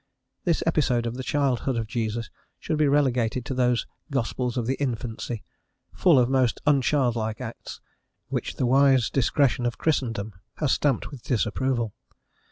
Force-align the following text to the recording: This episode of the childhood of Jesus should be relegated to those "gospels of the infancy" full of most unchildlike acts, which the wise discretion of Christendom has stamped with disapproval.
This 0.45 0.63
episode 0.65 1.05
of 1.05 1.13
the 1.13 1.21
childhood 1.21 1.75
of 1.75 1.85
Jesus 1.85 2.31
should 2.57 2.79
be 2.79 2.87
relegated 2.87 3.45
to 3.45 3.53
those 3.53 3.85
"gospels 4.09 4.57
of 4.57 4.65
the 4.65 4.73
infancy" 4.79 5.43
full 5.93 6.17
of 6.17 6.27
most 6.27 6.59
unchildlike 6.65 7.39
acts, 7.39 7.81
which 8.27 8.55
the 8.55 8.65
wise 8.65 9.11
discretion 9.11 9.63
of 9.63 9.77
Christendom 9.77 10.33
has 10.55 10.71
stamped 10.71 11.11
with 11.11 11.21
disapproval. 11.21 11.93